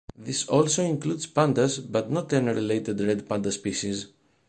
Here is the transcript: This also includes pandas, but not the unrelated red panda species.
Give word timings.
This 0.17 0.47
also 0.47 0.81
includes 0.83 1.27
pandas, 1.27 1.77
but 1.79 2.09
not 2.09 2.27
the 2.29 2.37
unrelated 2.37 2.99
red 3.01 3.29
panda 3.29 3.51
species. 3.51 4.07